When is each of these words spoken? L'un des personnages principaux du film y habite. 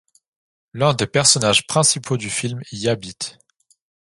L'un 0.73 0.95
des 0.95 1.05
personnages 1.05 1.67
principaux 1.67 2.17
du 2.17 2.31
film 2.31 2.59
y 2.71 2.87
habite. 2.87 3.37